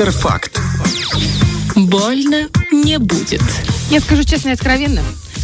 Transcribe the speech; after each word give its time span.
Доктор 0.00 0.18
Факт. 0.22 0.58
Больно 1.76 2.48
не 2.72 2.98
будет. 2.98 3.42
Я 3.90 4.00
скажу 4.00 4.24
честно 4.24 4.48
и 4.48 4.52
откровенно, 4.52 5.02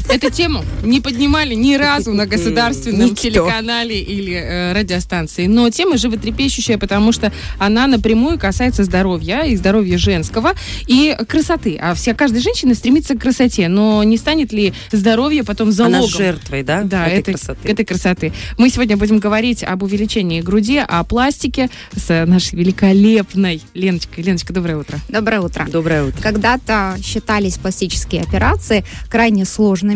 Эту 0.08 0.30
тему 0.30 0.64
не 0.84 1.00
поднимали 1.00 1.54
ни 1.54 1.74
разу 1.74 2.12
на 2.12 2.26
государственном 2.26 3.10
Никто. 3.10 3.22
телеканале 3.22 4.00
или 4.00 4.34
э, 4.34 4.72
радиостанции. 4.72 5.46
Но 5.46 5.68
тема 5.70 5.98
животрепещущая, 5.98 6.78
потому 6.78 7.10
что 7.10 7.32
она 7.58 7.86
напрямую 7.88 8.38
касается 8.38 8.84
здоровья 8.84 9.42
и 9.42 9.56
здоровья 9.56 9.98
женского 9.98 10.52
и 10.86 11.16
красоты. 11.28 11.76
А 11.80 11.94
вся 11.94 12.14
каждая 12.14 12.40
женщина 12.40 12.74
стремится 12.74 13.16
к 13.16 13.20
красоте, 13.20 13.66
но 13.68 14.02
не 14.04 14.16
станет 14.16 14.52
ли 14.52 14.74
здоровье 14.92 15.42
потом 15.42 15.72
залогом? 15.72 15.98
Она 15.98 16.06
жертвой, 16.06 16.62
да? 16.62 16.82
Да, 16.82 17.06
этой 17.06 17.18
этой, 17.18 17.34
красоты. 17.34 17.68
этой 17.68 17.84
красоты. 17.84 18.32
Мы 18.58 18.70
сегодня 18.70 18.96
будем 18.96 19.18
говорить 19.18 19.64
об 19.64 19.82
увеличении 19.82 20.40
груди, 20.40 20.78
о 20.78 21.02
пластике 21.02 21.68
с 21.96 22.24
нашей 22.26 22.56
великолепной 22.56 23.60
Леночкой. 23.74 24.22
Леночка, 24.22 24.52
доброе 24.52 24.76
утро. 24.76 24.98
Доброе 25.08 25.40
утро. 25.40 25.66
Доброе 25.70 26.04
утро. 26.04 26.22
Когда-то 26.22 26.96
считались 27.02 27.58
пластические 27.58 28.22
операции 28.22 28.84
крайне 29.08 29.44
сложными, 29.44 29.95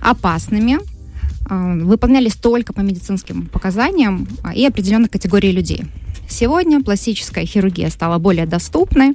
опасными, 0.00 0.78
э, 1.48 1.84
выполнялись 1.84 2.34
только 2.34 2.72
по 2.72 2.80
медицинским 2.80 3.46
показаниям 3.46 4.26
а, 4.42 4.54
и 4.54 4.64
определенной 4.66 5.08
категории 5.08 5.50
людей. 5.50 5.84
Сегодня 6.28 6.82
пластическая 6.82 7.44
хирургия 7.44 7.90
стала 7.90 8.18
более 8.18 8.46
доступной, 8.46 9.14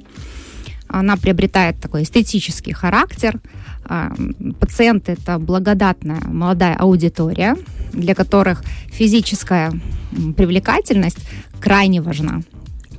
она 0.92 1.16
приобретает 1.16 1.80
такой 1.80 2.02
эстетический 2.02 2.72
характер. 2.72 3.40
А, 3.84 4.12
Пациенты– 4.58 5.12
это 5.20 5.38
благодатная 5.38 6.20
молодая 6.26 6.74
аудитория, 6.76 7.56
для 7.92 8.14
которых 8.14 8.62
физическая 8.92 9.72
привлекательность 10.36 11.18
крайне 11.60 12.02
важна. 12.02 12.42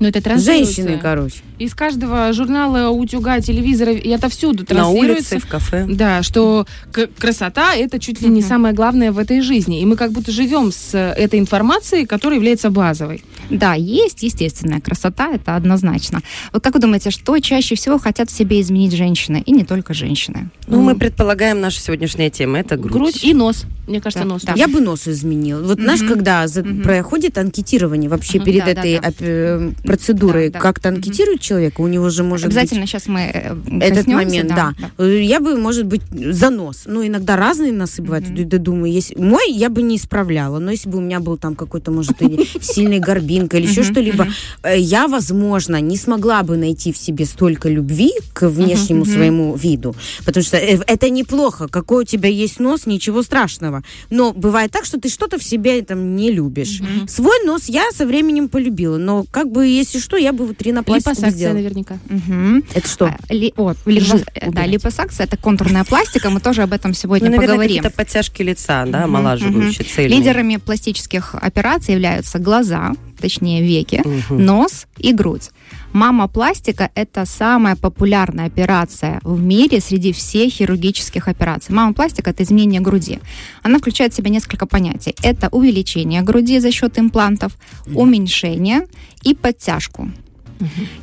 Но 0.02 0.08
это 0.08 0.20
транслируется 0.22 0.74
Женщины, 0.82 1.00
короче. 1.00 1.36
из 1.60 1.74
каждого 1.76 2.34
журнала, 2.34 2.90
утюга, 2.90 3.40
телевизора 3.40 3.94
и 3.94 4.12
отовсюду 4.12 4.64
На 4.64 4.66
транслируется. 4.66 5.36
улице, 5.36 5.48
в 5.48 5.50
кафе. 5.50 5.86
Да, 5.88 6.24
что 6.24 6.66
к- 6.92 7.08
красота 7.18 7.76
это 7.76 8.00
чуть 8.00 8.20
ли 8.22 8.28
не 8.28 8.42
самое 8.42 8.74
главное 8.74 9.12
в 9.12 9.20
этой 9.20 9.42
жизни. 9.42 9.80
И 9.80 9.86
мы 9.86 9.96
как 9.96 10.12
будто 10.12 10.32
живем 10.32 10.72
с 10.72 10.94
э, 10.96 11.14
этой 11.16 11.40
информацией, 11.40 12.06
которая 12.08 12.38
является 12.40 12.72
базовой. 12.72 13.24
Да, 13.52 13.76
есть 13.76 14.24
естественная 14.24 14.82
красота, 14.82 15.30
это 15.34 15.56
однозначно. 15.56 16.22
Вот 16.52 16.64
как 16.64 16.74
вы 16.74 16.80
думаете, 16.82 17.12
что 17.12 17.38
чаще 17.40 17.76
всего 17.76 18.00
хотят 18.00 18.30
в 18.32 18.34
себе 18.36 18.60
изменить 18.60 18.94
женщины, 18.94 19.44
и 19.46 19.52
не 19.52 19.64
только 19.64 19.94
женщины? 19.94 20.50
Ну, 20.68 20.82
мы 20.82 20.96
предполагаем, 20.96 21.62
наша 21.62 21.80
сегодняшняя 21.80 22.30
тема 22.32 22.58
это 22.60 22.76
грудь. 22.76 22.92
Грудь 22.94 23.24
и 23.24 23.34
нос. 23.36 23.66
Мне 23.88 24.02
кажется, 24.02 24.24
Да, 24.24 24.30
нос. 24.34 24.42
да. 24.44 24.54
Я 24.56 24.68
бы 24.68 24.80
нос 24.82 25.08
изменила. 25.08 25.62
Вот 25.62 25.78
Мгм. 25.78 25.84
знаешь, 25.84 26.02
когда 26.02 26.48
за- 26.48 26.64
Мгм. 26.64 26.82
проходит 26.82 27.38
анкетирование 27.38 28.10
вообще 28.10 28.38
Мгм. 28.38 28.46
перед 28.46 28.60
Да, 28.66 28.66
да, 28.66 28.72
этой 28.72 29.00
да. 29.00 29.08
оп- 29.08 29.86
процедурой, 29.92 30.50
Да, 30.50 30.54
да. 30.54 30.60
как-то 30.60 30.90
анкетируют 30.90 31.42
человека, 31.42 31.82
у 31.82 31.88
него 31.88 32.10
же 32.10 32.24
может 32.24 32.48
Обязательно 32.48 32.86
сейчас 32.88 33.08
мы 33.08 33.22
э, 33.34 33.54
быть 33.54 33.84
этот 33.84 34.08
момент, 34.08 34.50
да. 34.50 34.74
Э, 34.98 35.22
Я 35.22 35.40
бы, 35.40 35.58
может 35.58 35.86
быть, 35.86 36.02
за 36.12 36.50
нос. 36.50 36.84
Ну, 36.86 37.06
иногда 37.06 37.36
разные 37.36 37.74
носы 37.74 38.02
бывают. 38.02 38.30
Мгм. 38.30 38.50
Да, 38.50 38.58
думаю, 38.58 38.92
если 38.92 39.16
мой 39.18 39.52
я 39.52 39.70
бы 39.70 39.82
не 39.82 39.96
исправляла, 39.98 40.60
но 40.60 40.72
если 40.72 40.90
бы 40.90 40.98
у 40.98 41.02
меня 41.02 41.20
был 41.20 41.38
там 41.38 41.56
какой-то, 41.56 41.92
может, 41.92 42.18
сильный 42.62 43.00
горбинка 43.00 43.58
или 43.58 43.68
еще 43.68 43.84
что-либо, 43.84 44.28
э, 44.64 44.78
я, 44.80 45.08
возможно, 45.08 45.82
не 45.82 45.98
смогла 45.98 46.44
бы 46.44 46.58
найти 46.58 46.92
в 46.94 46.98
себе 46.98 47.26
столько 47.26 47.70
любви 47.70 48.12
к 48.34 48.48
внешнему 48.50 49.06
своему 49.06 49.56
виду. 49.56 49.96
Потому 50.26 50.44
что 50.44 50.58
это 50.58 51.10
неплохо. 51.10 51.68
Какой 51.68 52.04
у 52.04 52.06
тебя 52.06 52.30
есть 52.30 52.60
нос, 52.60 52.86
ничего 52.86 53.24
страшного. 53.24 53.84
Но 54.10 54.34
бывает 54.34 54.72
так, 54.72 54.86
что 54.86 55.00
ты 55.00 55.10
что-то 55.10 55.38
в 55.38 55.44
себе 55.44 55.82
там 55.82 56.16
не 56.16 56.32
любишь. 56.32 56.82
Свой 57.08 57.46
нос 57.46 57.64
я 57.68 57.92
со 57.92 58.06
временем 58.06 58.48
полюбила, 58.50 58.98
но 58.98 59.26
как 59.32 59.52
бы, 59.52 59.68
если 59.82 60.00
что, 60.00 60.18
я 60.18 60.32
бы 60.34 60.46
вот 60.46 60.62
ринопластику 60.62 61.10
Липосакция 61.12 61.36
сделала. 61.36 61.56
наверняка. 61.56 61.98
Мгм. 62.10 62.64
Это 62.74 62.88
что? 62.88 63.06
А, 63.06 63.34
ли- 63.34 63.54
вот, 63.58 63.78
липо- 63.86 64.18
Жир 64.18 64.26
да, 64.52 64.66
липосакция 64.66 65.26
это 65.26 65.38
контурная 65.38 65.84
пластика, 65.84 66.30
мы 66.30 66.40
тоже 66.40 66.64
об 66.64 66.74
этом 66.74 66.94
сегодня 66.94 67.26
Ну, 67.30 67.32
наверное, 67.36 67.56
поговорим. 67.56 67.78
какие-то 67.84 67.96
подтяжки 67.96 68.42
лица, 68.44 68.86
да, 68.86 69.04
омолаживающие, 69.06 69.86
цельные. 69.86 70.18
Лидерами 70.20 70.58
пластических 70.58 71.36
операций 71.36 71.94
являются 71.94 72.40
глаза, 72.40 72.94
точнее 73.22 73.62
веки, 73.62 74.02
Мгм. 74.06 74.46
нос 74.46 74.88
и 74.98 75.14
грудь. 75.14 75.52
Мама-пластика– 75.94 76.90
это 76.96 77.26
самая 77.26 77.76
популярная 77.76 78.46
операция 78.48 79.20
в 79.24 79.42
мире 79.42 79.80
среди 79.82 80.12
всех 80.12 80.52
хирургических 80.54 81.28
операций. 81.28 81.76
Мама-пластика– 81.76 82.30
это 82.32 82.44
изменение 82.44 82.82
груди. 82.82 83.20
Она 83.64 83.78
включает 83.78 84.14
в 84.14 84.16
себя 84.16 84.30
несколько 84.30 84.66
понятий. 84.66 85.16
Это 85.22 85.48
увеличение 85.52 86.22
груди 86.22 86.60
за 86.60 86.72
счет 86.72 86.98
имплантов, 87.00 87.52
уменьшение 87.94 88.88
и 89.24 89.34
подтяжку. 89.36 90.10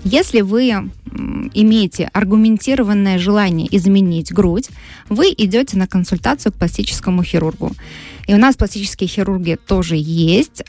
Если 0.04 0.40
вы 0.42 0.90
имеете 1.54 2.08
аргументированное 2.12 3.18
желание 3.18 3.66
изменить 3.76 4.32
грудь, 4.32 4.68
вы 5.08 5.34
идете 5.36 5.76
на 5.76 5.86
консультацию 5.86 6.52
к 6.52 6.56
пластическому 6.56 7.22
хирургу. 7.24 7.72
И 8.28 8.34
у 8.34 8.36
нас 8.36 8.56
пластические 8.56 9.08
хирурги 9.08 9.56
тоже 9.66 9.96
есть. 9.98 10.62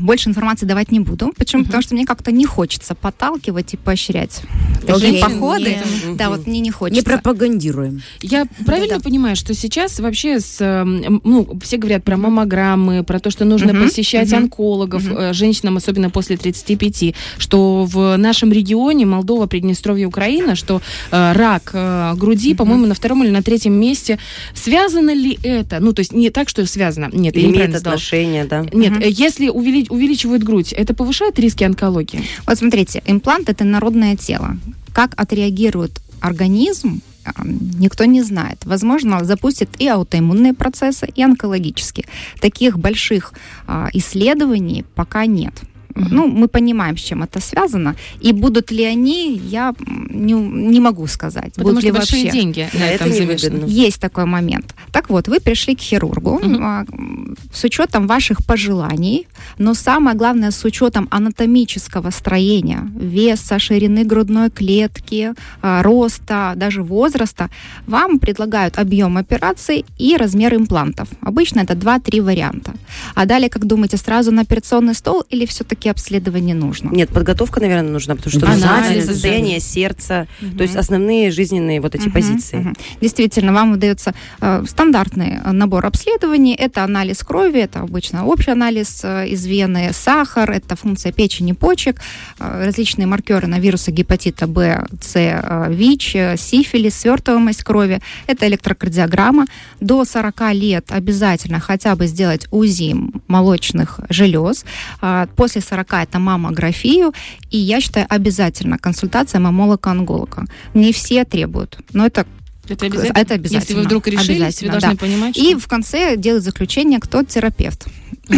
Больше 0.00 0.30
информации 0.30 0.64
давать 0.64 0.90
не 0.90 0.98
буду. 1.00 1.32
Почему? 1.36 1.64
Потому 1.64 1.82
что 1.82 1.94
мне 1.94 2.06
как-то 2.06 2.32
не 2.32 2.46
хочется 2.46 2.94
подталкивать 2.94 3.74
и 3.74 3.76
поощрять 3.76 4.40
такие 4.86 5.20
походы. 5.22 5.76
Мгм. 6.04 6.16
Да, 6.16 6.30
вот 6.30 6.46
мне 6.46 6.60
не 6.60 6.66
Не 6.66 6.70
хочется. 6.70 7.04
пропагандируем. 7.04 8.02
Я 8.22 8.46
правильно 8.64 8.98
понимаю, 9.00 9.36
что 9.36 9.52
сейчас 9.52 10.00
вообще 10.00 10.40
с, 10.40 10.56
ну, 10.86 11.58
все 11.62 11.76
говорят 11.76 12.02
про 12.02 12.16
маммограммы, 12.16 13.04
про 13.04 13.20
то, 13.20 13.30
что 13.30 13.44
нужно 13.44 13.74
Мгм, 13.74 13.84
посещать 13.84 14.28
мгм, 14.28 14.44
онкологов, 14.44 15.02
э, 15.06 15.32
женщинам, 15.34 15.76
особенно 15.76 16.08
после 16.08 16.38
35, 16.38 17.14
что 17.36 17.84
в 17.84 18.16
нашем 18.16 18.52
регионе, 18.52 19.04
Молдова, 19.04 19.46
Приднестровье, 19.46 20.06
Украина, 20.06 20.56
что 20.56 20.80
э, 21.10 21.32
рак 21.32 21.72
э, 21.74 22.14
груди, 22.16 22.50
Мгм. 22.50 22.56
по-моему, 22.56 22.86
на 22.86 22.94
втором 22.94 23.22
или 23.22 23.30
на 23.30 23.42
третьем 23.42 23.74
месте. 23.74 24.18
Связано 24.54 25.14
ли 25.14 25.38
это? 25.42 25.78
Ну, 25.80 25.92
то 25.92 26.00
есть 26.00 26.12
не 26.14 26.30
так, 26.30 26.48
что 26.48 26.64
связано. 26.66 26.85
Нет, 27.12 27.36
я 27.36 27.42
Имеет 27.42 27.70
сказала. 27.70 27.94
отношение, 27.94 28.44
да. 28.44 28.64
Нет, 28.72 29.02
э, 29.02 29.08
если 29.10 29.48
увели- 29.48 29.86
увеличивают 29.90 30.42
грудь, 30.42 30.72
это 30.72 30.94
повышает 30.94 31.38
риски 31.38 31.64
онкологии? 31.64 32.22
Вот 32.46 32.58
смотрите, 32.58 33.02
имплант 33.06 33.48
это 33.48 33.64
народное 33.64 34.16
тело. 34.16 34.56
Как 34.92 35.12
отреагирует 35.16 36.00
организм, 36.20 37.00
а, 37.24 37.32
никто 37.44 38.04
не 38.04 38.22
знает. 38.22 38.64
Возможно, 38.64 39.24
запустит 39.24 39.68
и 39.78 39.88
аутоиммунные 39.88 40.54
процессы, 40.54 41.08
и 41.14 41.22
онкологические. 41.22 42.06
Таких 42.40 42.78
больших 42.78 43.32
а, 43.66 43.88
исследований 43.92 44.84
пока 44.94 45.26
нет. 45.26 45.54
Ну, 45.96 46.26
мы 46.28 46.48
понимаем, 46.48 46.96
с 46.96 47.00
чем 47.00 47.22
это 47.22 47.40
связано. 47.40 47.96
И 48.20 48.32
будут 48.32 48.70
ли 48.70 48.84
они, 48.84 49.36
я 49.36 49.74
не, 50.10 50.32
не 50.34 50.80
могу 50.80 51.06
сказать. 51.06 51.54
Потому 51.54 51.68
будут 51.70 51.80
что 51.80 51.86
ли 51.86 51.92
большие 51.92 52.24
вообще. 52.24 52.38
деньги 52.38 52.68
на 52.74 52.80
Да, 52.80 52.86
этом 52.86 53.08
это. 53.10 53.66
Есть 53.66 54.00
такой 54.00 54.24
момент. 54.24 54.74
Так 54.92 55.10
вот, 55.10 55.28
вы 55.28 55.40
пришли 55.40 55.74
к 55.74 55.80
хирургу 55.80 56.40
м, 56.42 57.36
с 57.52 57.64
учетом 57.64 58.06
ваших 58.06 58.44
пожеланий, 58.44 59.26
но 59.58 59.74
самое 59.74 60.16
главное 60.16 60.50
с 60.50 60.64
учетом 60.64 61.08
анатомического 61.10 62.10
строения, 62.10 62.88
веса, 62.94 63.58
ширины 63.58 64.04
грудной 64.04 64.50
клетки, 64.50 65.32
а, 65.62 65.82
роста, 65.82 66.52
даже 66.56 66.82
возраста. 66.82 67.48
Вам 67.86 68.18
предлагают 68.18 68.78
объем 68.78 69.16
операции 69.16 69.84
и 69.98 70.16
размер 70.16 70.54
имплантов. 70.54 71.08
Обычно 71.20 71.60
это 71.60 71.74
2-3 71.74 72.20
варианта. 72.20 72.72
А 73.14 73.26
далее, 73.26 73.48
как 73.48 73.64
думаете, 73.66 73.96
сразу 73.96 74.32
на 74.32 74.42
операционный 74.42 74.94
стол 74.94 75.24
или 75.30 75.46
все-таки 75.46 75.85
обследование 75.90 76.54
нужно? 76.54 76.90
Нет, 76.90 77.10
подготовка, 77.10 77.60
наверное, 77.60 77.90
нужна, 77.90 78.14
потому 78.16 78.30
что 78.32 78.46
да. 78.46 79.00
состояние 79.04 79.60
сердца, 79.60 80.26
Мгм. 80.40 80.56
то 80.56 80.62
есть 80.62 80.76
основные 80.76 81.30
жизненные 81.30 81.80
вот 81.80 81.94
эти 81.94 82.04
Мгм, 82.04 82.12
позиции. 82.12 82.56
мгм. 82.56 82.74
Действительно, 83.00 83.52
вам 83.52 83.72
выдается 83.72 84.14
э, 84.40 84.64
стандартный 84.68 85.38
э, 85.44 85.52
набор 85.52 85.86
обследований. 85.86 86.54
Это 86.54 86.84
анализ 86.84 87.22
крови, 87.22 87.60
это 87.60 87.80
обычно 87.80 88.26
общий 88.26 88.50
анализ 88.50 89.00
э, 89.04 89.28
из 89.28 89.46
вены, 89.46 89.90
сахар, 89.92 90.50
это 90.50 90.76
функция 90.76 91.12
печени, 91.12 91.52
почек, 91.52 92.00
э, 92.38 92.64
различные 92.66 93.06
маркеры 93.06 93.46
на 93.46 93.58
вирусы 93.58 93.90
гепатита 93.90 94.46
Б, 94.46 94.86
С, 95.00 95.16
э, 95.16 95.66
ВИЧ, 95.70 96.16
э, 96.16 96.36
сифилис, 96.36 96.94
свертываемость 96.96 97.62
крови. 97.64 98.00
Это 98.26 98.46
электрокардиограмма. 98.46 99.46
До 99.80 100.04
40 100.04 100.52
лет 100.52 100.86
обязательно 100.90 101.60
хотя 101.60 101.94
бы 101.96 102.06
сделать 102.06 102.46
УЗИ 102.50 102.94
молочных 103.28 104.00
желез. 104.08 104.64
А, 105.00 105.26
После 105.36 105.60
40 105.68 105.92
это 105.94 106.18
маммографию. 106.18 107.12
И 107.50 107.58
я 107.58 107.80
считаю, 107.80 108.06
обязательно 108.08 108.78
консультация 108.78 109.40
мамолога-онголога. 109.40 110.44
Не 110.74 110.92
все 110.92 111.24
требуют, 111.24 111.78
но 111.92 112.06
это 112.06 112.26
Это 112.68 112.86
Это 112.86 113.34
обязательно. 113.34 113.60
Если 113.60 113.74
вы 113.74 113.82
вдруг 113.82 114.08
решились, 114.08 114.28
вы 114.28 114.68
Обязательно, 114.68 114.72
должны 114.72 114.90
да. 114.90 114.96
понимать, 114.96 115.36
И 115.36 115.50
что... 115.50 115.60
в 115.60 115.68
конце 115.68 116.16
делает 116.16 116.42
заключение, 116.42 116.98
кто 117.00 117.22
терапевт. 117.22 117.86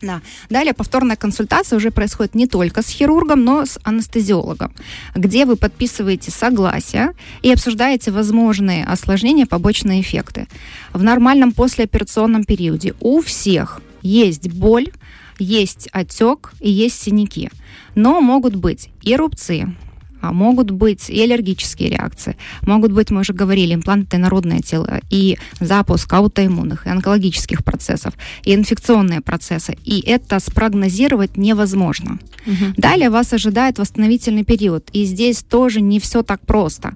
Да. 0.00 0.20
Далее 0.48 0.74
повторная 0.74 1.16
консультация 1.16 1.76
уже 1.76 1.90
происходит 1.90 2.36
не 2.36 2.46
только 2.46 2.82
с 2.82 2.88
хирургом, 2.88 3.44
но 3.44 3.66
с 3.66 3.80
анестезиологом, 3.82 4.72
где 5.16 5.44
вы 5.44 5.56
подписываете 5.56 6.30
согласие 6.30 7.14
и 7.42 7.52
обсуждаете 7.52 8.12
возможные 8.12 8.84
осложнения, 8.84 9.44
побочные 9.46 10.00
эффекты. 10.00 10.46
В 10.92 11.02
нормальном 11.02 11.50
послеоперационном 11.52 12.44
периоде 12.44 12.94
у 13.00 13.20
всех 13.20 13.80
есть 14.02 14.48
боль, 14.48 14.92
есть 15.38 15.88
отек 15.92 16.52
и 16.60 16.70
есть 16.70 17.00
синяки. 17.00 17.50
Но 17.94 18.20
могут 18.20 18.54
быть 18.56 18.90
и 19.02 19.16
рубцы, 19.16 19.74
а 20.20 20.32
могут 20.32 20.70
быть 20.70 21.10
и 21.10 21.20
аллергические 21.20 21.90
реакции, 21.90 22.36
могут 22.62 22.92
быть, 22.92 23.10
мы 23.10 23.20
уже 23.20 23.32
говорили, 23.32 23.74
импланты 23.74 24.16
инородное 24.16 24.60
тело, 24.60 25.00
и 25.10 25.38
запуск 25.60 26.12
аутоиммунных, 26.12 26.86
и 26.86 26.90
онкологических 26.90 27.64
процессов, 27.64 28.14
и 28.44 28.54
инфекционные 28.54 29.20
процессы. 29.20 29.76
И 29.84 30.00
это 30.00 30.40
спрогнозировать 30.40 31.36
невозможно. 31.36 32.18
Мгм. 32.46 32.74
Далее 32.76 33.10
вас 33.10 33.32
ожидает 33.32 33.78
восстановительный 33.78 34.44
период. 34.44 34.88
И 34.92 35.04
здесь 35.04 35.42
тоже 35.42 35.80
не 35.80 36.00
все 36.00 36.22
так 36.22 36.40
просто. 36.40 36.94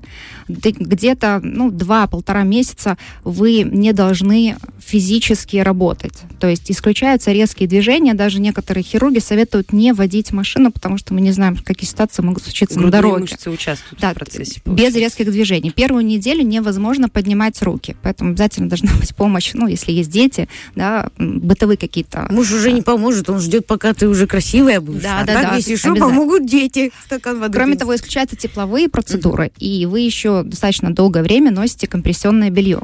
Где-то 0.48 1.40
ну, 1.42 1.70
два-полтора 1.70 2.42
месяца 2.42 2.96
вы 3.24 3.62
не 3.62 3.92
должны 3.92 4.56
физически 4.78 5.58
работать. 5.58 6.22
То 6.40 6.48
есть 6.48 6.70
исключаются 6.70 7.32
резкие 7.32 7.68
движения. 7.68 8.14
Даже 8.14 8.40
некоторые 8.40 8.82
хирурги 8.82 9.18
советуют 9.18 9.72
не 9.72 9.92
водить 9.92 10.32
машину, 10.32 10.72
потому 10.72 10.98
что 10.98 11.14
мы 11.14 11.20
не 11.20 11.32
знаем, 11.32 11.56
какие 11.56 11.88
ситуации 11.88 12.22
могут 12.22 12.42
случиться 12.44 12.80
на 12.80 12.90
Грудные 12.90 13.11
дороге. 13.14 13.32
мышцы 13.32 13.50
участвуют 13.50 14.00
Да, 14.00 14.12
в 14.12 14.14
процессе. 14.14 14.60
без 14.64 14.64
получается. 14.64 14.98
резких 14.98 15.30
движений. 15.30 15.70
Первую 15.70 16.04
неделю 16.04 16.42
невозможно 16.42 17.08
поднимать 17.08 17.60
руки, 17.62 17.96
поэтому 18.02 18.30
обязательно 18.30 18.68
должна 18.70 18.92
быть 18.98 19.14
помощь, 19.14 19.50
ну, 19.54 19.66
если 19.66 19.92
есть 19.92 20.10
дети, 20.10 20.48
да, 20.74 21.10
бытовые 21.18 21.76
какие-то. 21.76 22.26
Муж 22.30 22.52
уже 22.52 22.72
не 22.72 22.82
поможет, 22.82 23.28
он 23.30 23.40
ждет, 23.40 23.66
пока 23.66 23.94
ты 23.94 24.08
уже 24.08 24.26
красивая 24.26 24.80
будешь. 24.80 25.02
Да, 25.02 25.20
а 25.20 25.24
да, 25.24 25.34
так, 25.34 25.50
да, 25.50 25.56
если 25.56 25.76
что, 25.76 25.94
помогут 25.94 26.46
дети. 26.46 26.92
Стакан 27.04 27.38
воды. 27.40 27.52
Кроме 27.52 27.66
принести. 27.72 27.80
того, 27.80 27.94
исключаются 27.94 28.36
тепловые 28.36 28.88
процедуры, 28.88 29.52
и 29.58 29.86
вы 29.86 30.00
еще 30.00 30.42
достаточно 30.42 30.92
долгое 30.94 31.22
время 31.22 31.50
носите 31.50 31.86
компрессионное 31.86 32.50
белье. 32.50 32.80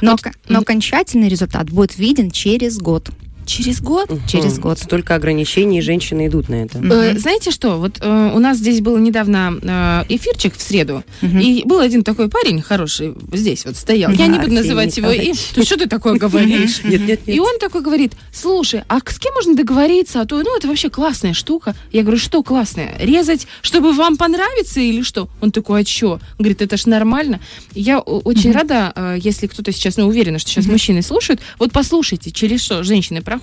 Но, 0.00 0.12
Вот, 0.12 0.20
но 0.48 0.60
окончательный 0.60 1.28
результат 1.28 1.70
будет 1.70 1.98
виден 1.98 2.30
через 2.30 2.78
год. 2.78 3.10
Через 3.46 3.80
год? 3.80 4.10
Мгм. 4.10 4.22
через 4.26 4.58
год. 4.58 4.78
Столько 4.78 5.14
ограничений, 5.14 5.78
и 5.78 5.80
женщины 5.80 6.26
идут 6.26 6.48
на 6.48 6.56
это. 6.64 6.78
Э, 6.78 7.16
Знаете 7.18 7.50
что, 7.50 7.78
вот 7.78 7.98
э, 8.00 8.32
у 8.34 8.38
нас 8.38 8.58
здесь 8.58 8.80
был 8.80 8.96
недавно 8.98 9.58
э, 9.62 10.04
эфирчик 10.14 10.56
в 10.56 10.60
среду, 10.60 11.04
Мгм. 11.22 11.38
и 11.38 11.62
был 11.64 11.78
один 11.80 12.02
такой 12.02 12.28
парень 12.28 12.60
хороший, 12.60 13.14
здесь 13.32 13.64
вот 13.64 13.76
стоял. 13.76 14.10
Я 14.12 14.26
не 14.26 14.38
буду 14.38 14.52
называть 14.52 14.96
его 14.96 15.10
имя. 15.10 15.34
Ты 15.54 15.62
что 15.64 15.76
ты 15.76 15.86
такое 15.86 16.14
говоришь? 16.18 16.82
Нет, 16.84 17.06
нет, 17.06 17.20
И 17.26 17.38
он 17.38 17.58
такой 17.60 17.82
говорит, 17.82 18.12
слушай, 18.32 18.82
а 18.88 18.98
с 18.98 19.18
кем 19.18 19.32
можно 19.34 19.54
договориться? 19.54 20.20
А 20.20 20.26
то, 20.26 20.36
ну, 20.42 20.56
это 20.56 20.66
вообще 20.68 20.90
классная 20.90 21.32
штука. 21.32 21.74
Я 21.92 22.02
говорю, 22.02 22.18
что 22.18 22.42
классная? 22.42 22.96
Резать, 22.98 23.46
чтобы 23.62 23.92
вам 23.92 24.16
понравится 24.16 24.80
или 24.80 25.02
что? 25.02 25.28
Он 25.40 25.52
такой, 25.52 25.82
а 25.82 25.86
что? 25.86 26.20
Говорит, 26.38 26.62
это 26.62 26.76
ж 26.76 26.86
нормально. 26.86 27.40
Я 27.74 28.00
очень 28.00 28.52
рада, 28.52 28.92
э, 28.94 29.18
если 29.20 29.46
кто-то 29.46 29.70
сейчас, 29.72 29.96
ну, 29.96 30.06
уверена, 30.08 30.38
что 30.38 30.50
сейчас 30.50 30.66
мужчины 30.66 31.02
слушают, 31.02 31.40
вот 31.58 31.72
послушайте, 31.72 32.30
через 32.32 32.62
что 32.62 32.82
женщины 32.82 33.22
проходят, 33.22 33.35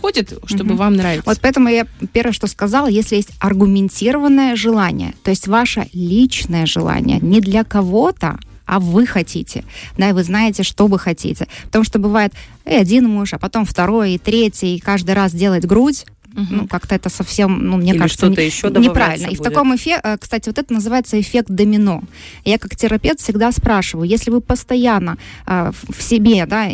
чтобы 0.46 0.76
вам 0.76 0.96
нравится. 0.96 1.30
Вот 1.30 1.40
поэтому 1.42 1.70
я 1.70 1.86
первое, 2.12 2.34
что 2.34 2.48
сказала, 2.48 2.88
если 2.88 3.16
есть 3.16 3.32
аргументированное 3.40 4.56
желание, 4.56 5.14
то 5.24 5.32
есть 5.32 5.48
ваше 5.48 5.88
личное 5.94 6.66
желание, 6.66 7.20
не 7.20 7.40
для 7.40 7.64
кого-то, 7.64 8.38
а 8.66 8.80
вы 8.80 9.06
хотите, 9.06 9.66
да, 9.98 10.10
и 10.10 10.14
вы 10.14 10.24
знаете, 10.24 10.64
что 10.64 10.88
вы 10.88 10.98
хотите. 10.98 11.48
Потому 11.66 11.84
что 11.84 12.00
бывает 12.00 12.34
и 12.66 12.74
один 12.74 13.10
муж, 13.10 13.34
а 13.34 13.40
потом 13.40 13.66
второй, 13.66 14.14
и 14.14 14.18
третий, 14.18 14.78
и 14.78 14.80
каждый 14.80 15.16
раз 15.16 15.34
делать 15.34 15.66
грудь, 15.66 16.06
ну, 16.36 16.68
как-то 16.68 16.96
это 16.96 17.10
совсем, 17.10 17.66
ну, 17.66 17.78
мне 17.78 17.92
Или 17.92 18.00
кажется, 18.00 18.28
не- 18.28 18.36
еще 18.46 18.70
неправильно. 18.70 19.28
И 19.28 19.36
в 19.36 19.38
будет. 19.40 19.44
таком 19.44 19.76
эффекте, 19.76 20.18
кстати, 20.20 20.50
вот 20.50 20.58
это 20.58 20.74
называется 20.74 21.20
эффект 21.20 21.50
домино. 21.50 22.04
Я 22.46 22.58
как 22.58 22.76
терапевт 22.76 23.20
всегда 23.20 23.52
спрашиваю, 23.52 24.08
если 24.10 24.32
вы 24.32 24.42
постоянно 24.42 25.18
а, 25.46 25.72
в 25.72 26.02
себе, 26.02 26.46
да, 26.46 26.70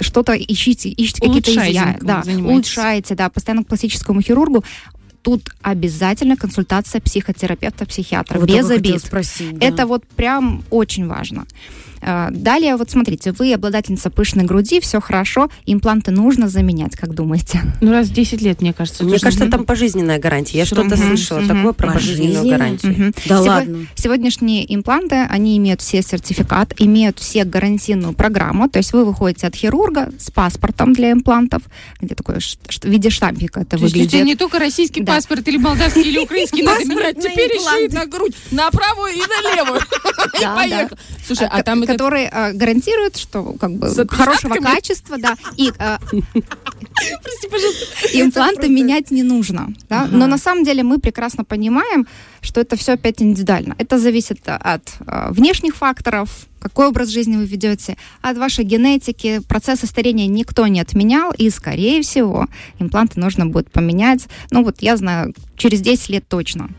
что-то 0.00 0.34
ищите, 0.34 0.88
ищете 0.88 1.20
какие-то 1.26 1.50
изъяны, 1.52 1.98
да, 2.00 2.22
занимаетесь. 2.22 2.50
улучшаете, 2.50 3.14
да, 3.14 3.28
постоянно 3.28 3.64
к 3.64 3.68
пластическому 3.68 4.20
хирургу, 4.22 4.64
тут 5.22 5.50
обязательно 5.62 6.36
консультация 6.36 7.00
психотерапевта, 7.00 7.84
психиатра, 7.86 8.38
Вот 8.38 8.48
без 8.48 8.70
обид. 8.70 9.00
спросить, 9.00 9.58
да. 9.58 9.66
Это 9.66 9.86
вот 9.86 10.06
прям 10.06 10.62
очень 10.70 11.08
важно. 11.08 11.46
А, 12.02 12.30
Далее, 12.30 12.76
вот 12.76 12.90
смотрите, 12.90 13.32
вы 13.32 13.52
обладательница 13.52 14.10
пышной 14.10 14.44
груди, 14.44 14.80
все 14.80 15.00
хорошо, 15.00 15.48
импланты 15.64 16.10
нужно 16.10 16.48
заменять, 16.48 16.96
как 16.96 17.14
думаете? 17.14 17.60
Ну, 17.80 17.92
раз 17.92 18.08
в 18.08 18.12
10 18.12 18.40
лет, 18.42 18.60
мне 18.60 18.72
кажется. 18.72 19.04
Мне 19.04 19.18
кажется, 19.18 19.44
нужно. 19.44 19.58
там 19.58 19.66
пожизненная 19.66 20.18
гарантия. 20.18 20.58
Я 20.58 20.64
Что 20.66 20.76
что-то 20.76 20.96
слышала 20.96 21.42
такое 21.46 21.72
про 21.72 21.92
пожизненную 21.92 22.48
гарантию. 22.48 23.12
Да 23.26 23.36
Сего- 23.36 23.46
ладно. 23.46 23.86
Сегодняшние 23.94 24.74
импланты, 24.74 25.16
они 25.28 25.56
имеют 25.58 25.80
все 25.80 26.02
сертификат, 26.02 26.74
имеют 26.78 27.18
все 27.18 27.44
гарантийную 27.44 28.12
программу, 28.12 28.68
то 28.68 28.78
есть 28.78 28.92
вы 28.92 29.04
выходите 29.04 29.46
от 29.46 29.54
хирурга 29.54 30.10
с 30.18 30.30
паспортом 30.30 30.92
для 30.92 31.12
имплантов, 31.12 31.62
где 32.00 32.14
такое 32.14 32.38
в 32.40 32.84
виде 32.84 33.10
штампика 33.10 33.60
это 33.60 33.70
То 33.70 33.76
есть 33.76 33.94
выглядит. 33.94 34.10
тебя 34.12 34.22
не 34.22 34.36
только 34.36 34.58
российский 34.58 35.02
Да. 35.02 35.14
паспорт 35.14 35.46
или 35.48 35.56
молдавский 35.56 36.02
или 36.02 36.18
украинский 36.18 36.62
надо 36.62 36.84
менять, 36.84 37.16
теперь 37.18 37.50
еще 37.52 37.86
и 37.86 37.92
на 37.94 38.06
грудь, 38.06 38.34
на 38.50 38.70
правую 38.70 39.12
и 39.12 39.18
на 39.20 39.54
левую. 39.54 39.80
И 39.80 40.40
Да, 40.42 40.54
поехал. 40.54 40.96
Слушай, 41.26 41.48
а 41.50 41.58
ко- 41.58 41.62
там 41.64 41.82
это 41.86 41.92
который 41.94 42.26
а, 42.26 42.52
гарантирует, 42.52 43.16
что 43.16 43.54
как 43.54 43.72
бы 43.72 43.88
С 43.88 44.06
хорошего 44.08 44.54
качества, 44.54 45.16
да, 45.18 45.36
и 45.56 45.72
а, 45.78 45.98
Прости, 47.22 47.48
пожалуйста. 47.50 47.84
импланты 48.12 48.68
менять 48.68 49.10
не 49.10 49.22
нужно, 49.22 49.72
да? 49.88 50.06
но 50.10 50.26
на 50.26 50.38
самом 50.38 50.64
деле 50.64 50.82
мы 50.82 50.98
прекрасно 50.98 51.44
понимаем, 51.44 52.06
что 52.40 52.60
это 52.60 52.76
все 52.76 52.92
опять 52.92 53.22
индивидуально. 53.22 53.74
Это 53.78 53.98
зависит 53.98 54.40
от 54.46 54.82
а, 55.06 55.30
внешних 55.32 55.76
факторов, 55.76 56.30
какой 56.58 56.88
образ 56.88 57.08
жизни 57.08 57.36
вы 57.36 57.44
ведете, 57.44 57.96
от 58.22 58.38
вашей 58.38 58.64
генетики, 58.64 59.40
процесса 59.46 59.86
старения 59.86 60.26
никто 60.26 60.66
не 60.66 60.80
отменял, 60.80 61.32
и, 61.32 61.50
скорее 61.50 62.02
всего, 62.02 62.46
импланты 62.78 63.20
нужно 63.20 63.46
будет 63.46 63.70
поменять, 63.70 64.26
ну 64.50 64.64
вот 64.64 64.76
я 64.80 64.96
знаю, 64.96 65.34
через 65.56 65.80
10 65.80 66.08
лет 66.08 66.28
точно. 66.28 66.70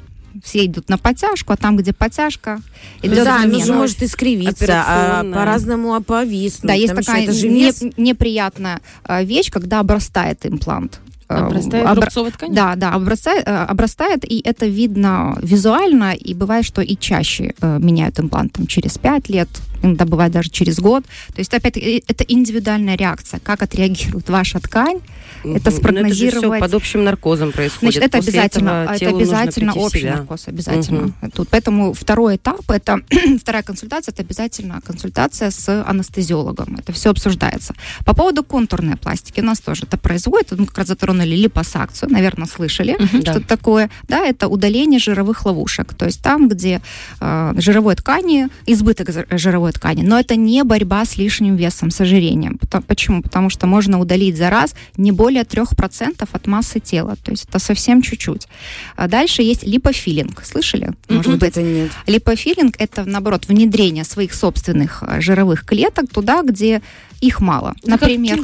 Все 0.44 0.66
идут 0.66 0.90
на 0.90 0.98
подтяжку, 0.98 1.54
а 1.54 1.58
там, 1.58 1.78
где 1.78 1.94
подтяжка, 1.94 2.62
идет 3.02 3.24
да, 3.26 3.40
замена. 3.40 3.66
же 3.66 3.74
может 3.74 4.04
искривиться, 4.04 4.84
а 4.88 5.24
по-разному 5.24 5.94
а 5.96 6.02
повиснуть. 6.02 6.68
Да, 6.68 6.74
есть 6.74 6.94
такая 6.96 7.24
это 7.24 7.34
же 7.34 7.48
не- 7.48 7.62
вес. 7.66 7.84
неприятная 7.98 8.80
э, 9.08 9.24
вещь, 9.24 9.50
когда 9.50 9.80
обрастает 9.80 10.46
имплант. 10.46 11.00
Э, 11.30 11.36
Обрастает 11.40 11.86
обра- 11.86 11.96
рубцовой 12.06 12.32
тканью? 12.32 12.56
Да, 12.56 12.76
да, 12.76 12.94
обрастает, 12.94 13.48
э, 13.48 13.52
обрастает, 13.52 14.24
и 14.24 14.40
это 14.46 14.66
видно 14.68 15.38
визуально, 15.42 16.14
и 16.14 16.34
бывает, 16.34 16.66
что 16.66 16.82
и 16.82 16.96
чаще 16.96 17.54
э, 17.60 17.80
меняют 17.82 18.20
имплант 18.20 18.54
там, 18.54 18.68
через 18.68 18.98
5 18.98 19.30
лет, 19.30 19.50
иногда 19.82 20.06
бывает 20.06 20.32
даже 20.32 20.50
через 20.50 20.80
год. 20.80 21.04
То 21.34 21.40
есть, 21.40 21.54
опять 21.54 21.78
это 21.78 22.24
индивидуальная 22.24 22.96
реакция, 22.96 23.40
как 23.40 23.62
отреагирует 23.64 24.30
ваша 24.30 24.60
ткань, 24.60 24.98
это 24.98 25.08
Мгм. 25.44 25.52
Ну, 25.54 25.56
Это 25.58 25.72
же 25.72 25.78
спрогнозировать. 25.78 26.56
все 26.56 26.60
под 26.60 26.74
общим 26.74 27.04
наркозом 27.04 27.52
происходит. 27.52 27.94
Значит, 27.96 28.04
это 28.04 28.18
После 28.18 28.32
обязательно, 28.34 28.88
это 29.00 29.10
обязательно 29.10 29.74
общий 29.74 30.00
себя. 30.00 30.16
наркоз, 30.18 30.48
обязательно. 30.48 31.14
Тут, 31.34 31.50
поэтому 31.50 31.94
второй 31.94 32.38
этап, 32.38 32.70
это 32.72 33.02
вторая 33.40 33.62
консультация, 33.64 34.12
это 34.14 34.24
обязательно 34.24 34.82
консультация 34.82 35.52
с 35.52 35.84
анестезиологом. 35.84 36.76
Это 36.80 36.92
все 36.92 37.12
обсуждается. 37.12 37.76
По 38.06 38.16
поводу 38.16 38.44
контурной 38.44 38.98
пластики 38.98 39.40
у 39.42 39.44
нас 39.44 39.60
тоже 39.60 39.84
это 39.84 39.98
производит. 39.98 40.52
Мы 40.58 40.66
как 40.66 40.80
раз 40.80 40.88
затронули 40.88 41.36
липосакцию, 41.36 42.10
наверное, 42.12 42.48
слышали, 42.48 42.98
Да. 43.00 43.08
что 43.08 43.32
это 43.40 43.48
такое. 43.48 43.90
Да, 44.08 44.26
это 44.26 44.48
удаление 44.48 45.00
жировых 45.00 45.46
ловушек. 45.46 45.94
То 45.94 46.06
есть 46.06 46.22
там, 46.22 46.48
где 46.50 46.82
э, 47.22 47.54
жировой 47.58 47.96
ткани, 47.96 48.48
избыток 48.66 49.10
жи- 49.14 49.28
жировой 49.68 49.74
ткани, 49.74 50.04
но 50.04 50.20
это 50.20 50.36
не 50.36 50.64
борьба 50.64 51.06
с 51.06 51.18
лишним 51.18 51.56
весом, 51.56 51.92
с 51.92 52.02
ожирением. 52.02 52.60
Почему? 52.88 53.22
Потому 53.22 53.50
что 53.50 53.68
можно 53.68 54.00
удалить 54.00 54.38
за 54.38 54.50
раз 54.50 54.76
не 54.98 55.12
более 55.12 55.44
3% 55.44 56.30
от 56.32 56.48
массы 56.48 56.80
тела. 56.80 57.16
То 57.24 57.32
есть 57.32 57.46
это 57.50 57.60
совсем 57.60 58.02
чуть-чуть. 58.02 58.48
А 58.96 59.08
дальше 59.08 59.44
есть 59.44 59.64
липофилинг. 59.68 60.44
Слышали? 60.46 60.92
Может 61.10 61.28
Вот 61.28 61.40
быть, 61.40 61.50
это 61.50 61.62
нет. 61.62 61.92
Липофилинг– 62.08 62.76
это, 62.80 63.06
наоборот, 63.06 63.48
внедрение 63.48 64.04
своих 64.04 64.34
собственных 64.34 65.04
э, 65.08 65.22
жировых 65.22 65.66
клеток 65.66 66.10
туда, 66.12 66.42
где 66.44 66.82
их 67.22 67.40
мало. 67.42 67.74
Ну, 67.84 67.92
как 67.98 68.02
Например. 68.02 68.38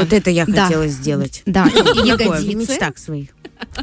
Вот 0.00 0.12
это 0.12 0.30
я 0.30 0.44
Да. 0.46 0.64
хотела 0.64 0.86
сделать. 0.88 1.42
да, 1.46 1.66
ягодицы, 2.04 2.54
мечтах 2.72 2.98
своих. 2.98 3.28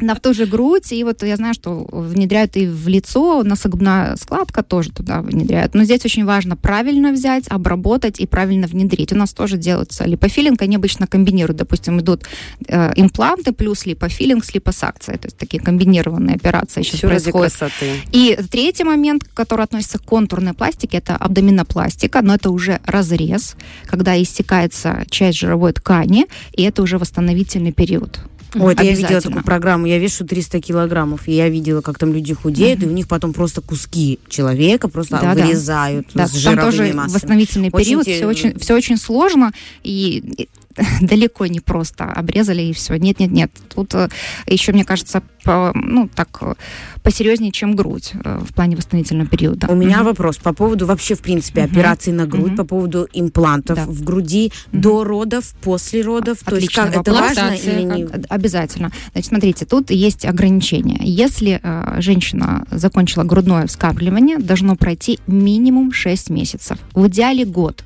на 0.00 0.14
в 0.14 0.20
ту 0.20 0.32
же 0.32 0.46
грудь, 0.46 0.90
и 0.92 1.04
вот 1.04 1.22
я 1.22 1.36
знаю, 1.36 1.52
что 1.52 1.86
внедряют 1.92 2.56
и 2.56 2.66
в 2.66 2.88
лицо, 2.88 3.42
носогубная 3.42 4.16
складка 4.16 4.62
тоже 4.62 4.90
туда 4.90 5.20
внедряют. 5.20 5.74
Но 5.74 5.84
здесь 5.84 6.02
очень 6.04 6.24
важно 6.24 6.56
правильно 6.56 7.12
взять, 7.12 7.44
обработать 7.48 8.18
и 8.18 8.26
правильно 8.26 8.66
внедрить. 8.66 9.12
У 9.12 9.16
нас 9.16 9.32
тоже 9.34 9.58
делается 9.58 10.04
липофилинг, 10.06 10.62
они 10.62 10.76
обычно 10.76 11.06
комбинируют, 11.06 11.58
допустим, 11.58 12.00
идут 12.00 12.24
э, 12.68 12.92
импланты 12.96 13.52
плюс 13.52 13.84
липофилинг 13.84 14.44
с 14.46 14.54
липосакцией, 14.54 15.18
то 15.18 15.26
есть 15.26 15.36
такие 15.36 15.62
комбинированные 15.62 16.36
операции 16.36 16.80
сейчас 16.82 16.98
Все 16.98 17.08
ради 17.08 17.30
происходят. 17.30 17.52
красоты. 17.52 17.92
И 18.12 18.38
третий 18.50 18.84
момент, 18.84 19.24
который 19.34 19.64
относится 19.64 19.98
к 19.98 20.02
контурной 20.04 20.54
пластике, 20.54 20.98
это 20.98 21.16
абдоминопластика, 21.16 22.22
но 22.22 22.34
это 22.34 22.50
уже 22.50 22.80
разрез, 22.86 23.56
когда 23.86 24.14
иссякается 24.40 25.04
часть 25.10 25.38
жировой 25.38 25.72
ткани, 25.72 26.26
и 26.52 26.62
это 26.62 26.82
уже 26.82 26.98
восстановительный 26.98 27.72
период. 27.72 28.20
Ой, 28.54 28.72
это 28.72 28.84
я 28.84 28.92
видела 28.94 29.20
такую 29.20 29.44
программу, 29.44 29.86
я 29.86 29.98
вешу 29.98 30.24
300 30.24 30.60
килограммов, 30.62 31.28
и 31.28 31.32
я 31.32 31.48
видела, 31.48 31.80
как 31.82 31.98
там 31.98 32.12
люди 32.12 32.32
худеют, 32.32 32.82
и 32.82 32.86
у 32.86 32.90
них 32.90 33.06
потом 33.06 33.32
просто 33.34 33.60
куски 33.60 34.18
человека 34.28 34.88
просто 34.88 35.18
Да-да. 35.20 35.44
вырезают 35.44 36.06
Да, 36.14 36.26
с 36.26 36.30
там 36.30 36.40
жировыми 36.40 36.70
тоже 36.70 36.92
массами. 36.94 37.14
восстановительный 37.14 37.70
Очень 37.72 37.84
период, 37.84 38.04
те- 38.04 38.14
все 38.16 38.26
очень, 38.26 38.58
все 38.58 38.74
очень 38.74 38.96
сложно, 38.96 39.52
и 39.82 40.48
далеко 41.00 41.46
не 41.46 41.60
просто 41.60 42.04
обрезали 42.04 42.62
и 42.62 42.72
все. 42.72 42.94
Нет, 42.96 43.20
нет, 43.20 43.30
нет. 43.30 43.50
Тут 43.74 43.94
э, 43.94 44.08
еще, 44.46 44.72
мне 44.72 44.84
кажется, 44.84 45.22
по, 45.44 45.72
ну 45.74 46.08
так 46.14 46.38
э, 46.42 46.54
посерьезнее, 47.02 47.52
чем 47.52 47.76
грудь 47.76 48.12
э, 48.24 48.38
в 48.42 48.52
плане 48.54 48.76
восстановительного 48.76 49.28
периода. 49.28 49.66
У 49.70 49.74
меня 49.74 49.98
Мгм. 49.98 50.06
вопрос 50.06 50.36
по 50.38 50.52
поводу 50.52 50.86
вообще, 50.86 51.14
в 51.14 51.20
принципе, 51.22 51.62
Мгм. 51.62 51.72
операций 51.72 52.12
на 52.12 52.26
грудь, 52.26 52.48
Мгм. 52.48 52.56
по 52.56 52.64
поводу 52.64 53.08
имплантов 53.12 53.76
Да. 53.76 53.84
в 53.86 54.02
груди 54.02 54.52
Мгм. 54.72 54.80
до 54.82 55.04
родов, 55.04 55.54
после 55.62 56.02
родов. 56.02 56.38
То 56.44 56.56
есть 56.56 56.72
как 56.74 56.88
это 56.90 56.98
вопрос. 56.98 57.20
важно 57.20 57.42
Лактация, 57.44 57.72
или 57.78 57.82
не? 57.82 58.06
Обязательно. 58.28 58.90
Значит, 59.12 59.28
смотрите, 59.28 59.64
тут 59.66 59.90
есть 59.90 60.24
ограничения. 60.24 60.98
Если 61.02 61.60
э, 61.62 62.00
женщина 62.00 62.66
закончила 62.70 63.24
грудное 63.24 63.66
вскармливание, 63.66 64.38
должно 64.38 64.76
пройти 64.76 65.18
минимум 65.26 65.92
6 65.92 66.30
месяцев. 66.30 66.78
В 66.94 67.06
идеале 67.08 67.44
год. 67.44 67.84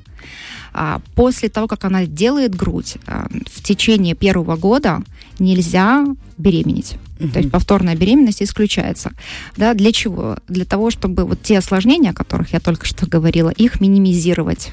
А 0.73 1.01
после 1.15 1.49
того, 1.49 1.67
как 1.67 1.83
она 1.85 2.05
делает 2.05 2.55
грудь, 2.55 2.95
а, 3.07 3.27
в 3.53 3.63
течение 3.63 4.15
первого 4.15 4.55
года 4.55 5.01
нельзя 5.39 6.05
беременеть. 6.37 6.95
То 7.33 7.39
есть 7.39 7.51
повторная 7.51 7.95
беременность 7.95 8.41
исключается. 8.41 9.11
Да, 9.55 9.75
для 9.75 9.91
чего? 9.91 10.37
Для 10.47 10.65
того, 10.65 10.89
чтобы 10.89 11.25
вот 11.25 11.41
те 11.43 11.59
осложнения, 11.59 12.11
о 12.11 12.13
которых 12.13 12.53
я 12.53 12.59
только 12.59 12.87
что 12.87 13.05
говорила, 13.05 13.49
их 13.49 13.79
минимизировать. 13.79 14.71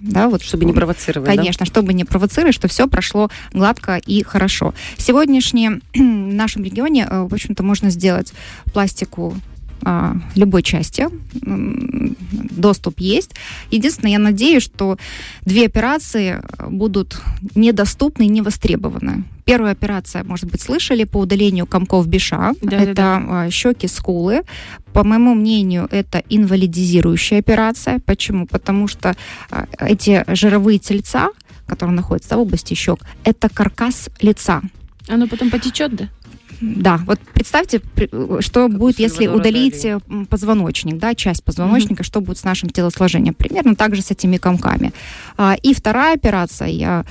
Да, 0.00 0.28
вот 0.28 0.42
Чтобы 0.42 0.66
не 0.66 0.72
провоцировать, 0.72 1.28
да? 1.28 1.36
Конечно, 1.36 1.64
чтобы 1.64 1.94
не 1.94 2.04
провоцировать, 2.04 2.54
что 2.54 2.68
все 2.68 2.86
прошло 2.86 3.30
гладко 3.52 3.96
и 3.96 4.22
хорошо. 4.22 4.74
Сегодняшнее 4.98 5.80
в 5.94 5.98
нашем 5.98 6.64
регионе, 6.64 7.06
э, 7.10 7.22
в 7.22 7.32
общем-то, 7.32 7.62
можно 7.62 7.90
сделать 7.90 8.32
пластику 8.72 9.34
а, 9.82 10.16
любой 10.34 10.62
части. 10.62 11.08
Доступ 11.32 13.00
есть. 13.00 13.34
Единственное, 13.70 14.12
я 14.12 14.18
надеюсь, 14.18 14.62
что 14.62 14.98
две 15.42 15.66
операции 15.66 16.40
э, 16.40 16.68
будут 16.68 17.20
недоступны 17.54 18.24
и 18.24 18.28
не 18.28 18.42
востребованы. 18.42 19.24
Первая 19.44 19.72
операция, 19.72 20.24
может 20.24 20.50
быть, 20.50 20.60
слышали 20.60 21.04
по 21.04 21.18
удалению 21.18 21.66
комков 21.66 22.08
биша. 22.08 22.54
Да-да-да. 22.62 22.90
это 22.90 23.24
а, 23.28 23.50
щеки, 23.50 23.86
скулы. 23.86 24.42
По 24.92 25.04
моему 25.04 25.34
мнению, 25.34 25.86
это 25.90 26.22
инвалидизирующая 26.28 27.38
операция. 27.38 28.00
Почему? 28.04 28.46
Потому 28.46 28.88
что 28.88 29.14
а, 29.50 29.66
эти 29.78 30.24
жировые 30.28 30.78
тельца, 30.78 31.28
которые 31.66 31.94
находятся 31.94 32.36
в 32.36 32.40
области 32.40 32.74
щек, 32.74 32.98
это 33.24 33.48
каркас 33.48 34.08
лица. 34.20 34.62
Оно 35.08 35.28
потом 35.28 35.50
потечет, 35.50 35.94
да? 35.94 36.08
Да, 36.60 37.00
вот 37.06 37.20
представьте, 37.34 37.80
при- 37.80 38.40
что 38.40 38.68
будет, 38.68 38.98
если 38.98 39.26
удалить 39.26 39.82
Дали. 39.82 39.96
э, 39.96 40.00
м, 40.08 40.26
позвоночник, 40.26 40.96
да, 40.98 41.14
часть 41.14 41.44
позвоночника, 41.44 42.02
что 42.02 42.20
будет 42.20 42.38
с 42.38 42.44
нашим 42.44 42.70
телосложением. 42.70 43.34
Примерно 43.34 43.74
так 43.74 43.94
же 43.94 44.02
с 44.02 44.10
этими 44.10 44.36
комками. 44.38 44.92
А, 45.36 45.56
И 45.62 45.74
вторая 45.74 46.14
операция, 46.14 46.68
я 46.68 47.04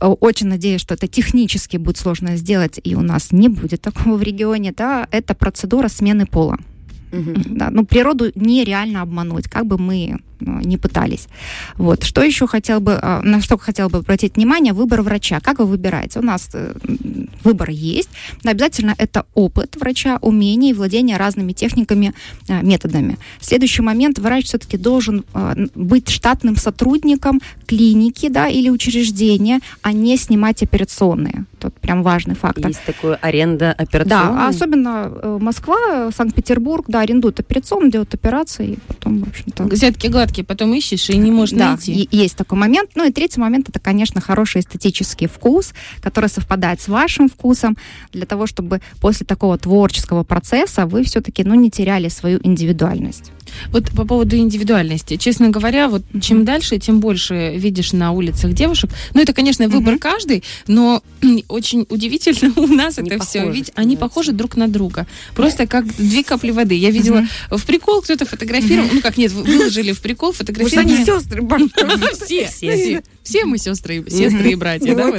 э, 0.00 0.06
очень 0.06 0.48
надеюсь, 0.48 0.80
что 0.80 0.94
это 0.94 1.06
технически 1.08 1.78
будет 1.78 1.96
сложно 1.96 2.36
сделать, 2.36 2.80
и 2.84 2.94
у 2.94 3.00
нас 3.02 3.32
не 3.32 3.48
будет 3.48 3.80
такого 3.82 4.16
в 4.16 4.22
регионе, 4.22 4.72
да, 4.76 5.06
это 5.10 5.34
процедура 5.34 5.88
смены 5.88 6.26
пола. 6.26 6.58
Мгм. 7.12 7.56
Да, 7.56 7.70
ну, 7.70 7.84
природу 7.86 8.30
нереально 8.34 9.00
обмануть, 9.02 9.48
как 9.48 9.64
бы 9.66 9.78
мы 9.78 10.18
не 10.40 10.76
пытались. 10.76 11.28
Вот. 11.76 12.04
Что 12.04 12.22
еще 12.22 12.46
хотел 12.46 12.80
бы, 12.80 12.98
а, 13.00 13.20
на 13.22 13.40
что 13.40 13.58
хотел 13.58 13.88
бы 13.88 13.98
обратить 13.98 14.36
внимание, 14.36 14.72
выбор 14.72 15.02
врача. 15.02 15.40
Как 15.40 15.58
вы 15.58 15.66
выбираете? 15.66 16.20
У 16.20 16.22
нас 16.22 16.48
э, 16.52 16.74
выбор 17.44 17.70
есть. 17.70 18.10
Но 18.42 18.50
обязательно 18.50 18.94
это 18.98 19.26
опыт 19.34 19.76
врача, 19.76 20.18
умение 20.20 20.70
и 20.70 20.74
владение 20.74 21.16
разными 21.16 21.52
техниками, 21.52 22.12
методами. 22.48 23.18
Следующий 23.40 23.82
момент, 23.82 24.18
врач 24.18 24.46
все-таки 24.46 24.76
должен 24.76 25.24
быть 25.74 26.08
штатным 26.08 26.56
сотрудником 26.56 27.40
клиники 27.66 28.28
да, 28.28 28.48
или 28.48 28.68
учреждения, 28.68 29.60
а 29.82 29.92
не 29.92 30.16
снимать 30.16 30.62
операционные. 30.62 31.44
Тут 31.58 31.74
прям 31.80 32.02
важный 32.02 32.34
фактор. 32.34 32.68
Есть 32.68 32.84
такое 32.84 33.16
аренда 33.16 33.72
операционной. 33.72 34.36
Да, 34.36 34.48
особенно 34.48 35.10
э, 35.10 35.38
Москва, 35.40 35.76
э, 35.88 36.10
Санкт-Петербург, 36.14 36.84
да, 36.88 37.00
арендуют 37.00 37.40
операционную, 37.40 37.90
делают 37.90 38.14
операции, 38.14 38.72
и 38.72 38.78
потом, 38.86 39.20
в 39.20 39.28
общем-то... 39.28 39.64
Взятки 39.64 40.08
гладкие, 40.36 40.44
потом 40.44 40.74
ищешь 40.74 41.10
и 41.10 41.16
не 41.18 41.30
можешь 41.30 41.56
Да, 41.58 41.68
найти. 41.68 42.08
есть 42.10 42.36
такой 42.36 42.58
момент. 42.58 42.90
Ну 42.94 43.04
и 43.04 43.12
третий 43.12 43.40
момент 43.40 43.68
это, 43.68 43.80
конечно, 43.80 44.20
хороший 44.20 44.60
эстетический 44.60 45.26
вкус, 45.26 45.72
который 46.02 46.28
совпадает 46.28 46.80
с 46.80 46.88
вашим 46.88 47.28
вкусом, 47.28 47.76
для 48.12 48.26
того, 48.26 48.46
чтобы 48.46 48.80
после 49.00 49.26
такого 49.26 49.56
творческого 49.58 50.24
процесса 50.24 50.86
вы 50.86 51.02
все-таки 51.02 51.44
ну, 51.44 51.54
не 51.54 51.70
теряли 51.70 52.08
свою 52.08 52.38
индивидуальность. 52.42 53.32
Вот 53.72 53.90
по 53.90 54.04
поводу 54.04 54.36
индивидуальности. 54.36 55.16
Честно 55.16 55.48
говоря, 55.50 55.88
вот 55.88 56.02
чем 56.22 56.44
дальше, 56.44 56.78
тем 56.78 57.00
больше 57.00 57.54
видишь 57.56 57.92
на 57.92 58.12
улицах 58.12 58.52
девушек. 58.52 58.90
Ну, 59.14 59.20
это, 59.20 59.32
конечно, 59.32 59.68
выбор 59.68 59.94
Мгм. 59.94 59.98
каждый, 60.00 60.42
но 60.66 61.02
очень 61.48 61.86
удивительно 61.88 62.52
у 62.60 62.66
нас 62.66 62.98
Они 62.98 63.10
это 63.10 63.24
все. 63.24 63.40
похожи 63.40 63.56
Ведь 63.56 63.72
они 63.74 63.96
похожи 63.96 64.32
друг 64.32 64.56
на 64.56 64.68
друга. 64.68 65.06
Просто 65.34 65.66
как 65.66 65.86
две 65.96 66.22
капли 66.24 66.50
воды. 66.50 66.74
Я 66.74 66.90
видела 66.90 67.24
в 67.50 67.64
прикол, 67.64 68.02
кто-то 68.02 68.24
фотографировал, 68.26 68.88
ну 68.92 69.00
как 69.00 69.16
нет, 69.16 69.32
вы- 69.32 69.42
выложили 69.42 69.92
в 69.92 70.00
прикол 70.00 70.32
что, 70.32 70.44
фотографирование. 70.44 70.98
не 70.98 71.04
сестры, 71.04 71.42
Все, 72.14 72.46
Все. 72.76 73.02
Все, 73.26 73.44
мы 73.44 73.58
сестры, 73.58 74.04
сестры 74.08 74.52
и 74.52 74.54
братья, 74.54 74.94
да. 74.94 75.10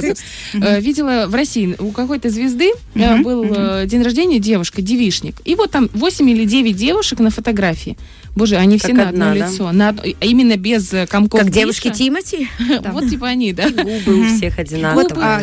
Э, 0.54 0.80
Видела 0.80 1.26
в 1.28 1.34
России 1.34 1.76
у 1.78 1.90
какой-то 1.92 2.30
звезды 2.30 2.72
э, 2.94 3.18
был 3.22 3.44
э, 3.44 3.86
день 3.86 4.02
рождения 4.02 4.38
девушка, 4.38 4.82
девишник. 4.82 5.36
И 5.44 5.54
вот 5.54 5.70
там 5.70 5.88
8 5.92 6.30
или 6.30 6.44
9 6.44 6.74
девушек 6.74 7.20
на 7.20 7.30
фотографии. 7.30 7.96
Боже, 8.34 8.56
они 8.56 8.78
все 8.78 8.92
на 8.92 9.08
одно 9.08 9.34
лицо. 9.34 9.72
На 9.72 9.90
одно- 9.90 10.04
именно 10.20 10.56
без 10.56 10.94
комков 11.08 11.40
Как 11.40 11.50
девушки 11.50 11.90
Тимати? 11.90 12.48
Вот 12.92 13.08
типа 13.08 13.26
они, 13.28 13.52
да? 13.52 13.68
Губы 13.68 14.20
у 14.20 14.36
всех 14.36 14.58
одинаковые. 14.58 15.06
А, 15.16 15.40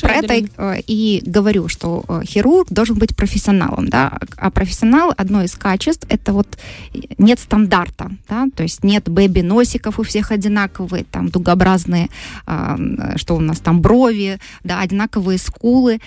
про 0.00 0.14
это 0.14 0.44
и 0.86 1.22
говорю, 1.24 1.68
что 1.68 2.04
хирург 2.24 2.68
должен 2.70 2.96
быть 2.96 3.14
профессионалом, 3.14 3.88
да, 3.88 4.18
а 4.36 4.50
профессионал 4.50 5.12
одно 5.16 5.42
из 5.44 5.52
качеств 5.52 6.06
это 6.08 6.32
вот 6.32 6.58
нет 7.18 7.38
стандарта, 7.38 8.10
да, 8.28 8.46
то 8.54 8.62
есть 8.62 8.82
нет 8.84 9.08
бэби-носиков 9.08 9.98
у 9.98 10.02
всех 10.02 10.30
одинаковые, 10.32 11.04
там 11.04 11.28
дугообразные, 11.28 11.99
м, 12.46 13.16
что 13.16 13.36
у 13.36 13.40
нас 13.40 13.60
там 13.60 13.80
брови, 13.80 14.38
да, 14.64 14.80
одинаковые 14.80 15.38
скулы, 15.38 16.00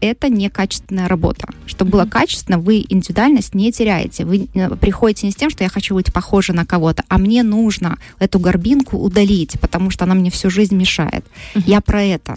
это 0.00 0.28
не 0.28 0.48
качественная 0.50 1.08
работа. 1.08 1.48
Чтобы 1.66 1.92
было 1.92 2.04
качественно, 2.04 2.58
вы 2.58 2.84
индивидуальность 2.88 3.54
не 3.54 3.72
теряете, 3.72 4.24
вы 4.24 4.48
э, 4.54 4.76
приходите 4.76 5.26
не 5.26 5.32
с 5.32 5.36
тем, 5.36 5.50
что 5.50 5.64
я 5.64 5.70
хочу 5.70 5.94
быть 5.94 6.12
похожа 6.12 6.52
на 6.52 6.64
кого-то, 6.66 7.04
а 7.08 7.18
мне 7.18 7.42
нужно 7.42 7.98
эту 8.18 8.38
горбинку 8.38 8.96
удалить, 8.98 9.58
потому 9.60 9.90
что 9.90 10.04
она 10.04 10.14
мне 10.14 10.30
всю 10.30 10.50
жизнь 10.50 10.76
мешает. 10.76 11.24
Я 11.66 11.80
про 11.80 12.02
это. 12.02 12.36